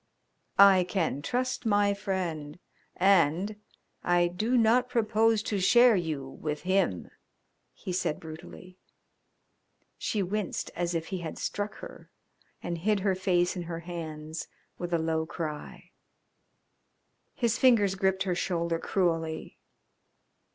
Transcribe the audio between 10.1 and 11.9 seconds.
winced as if he had struck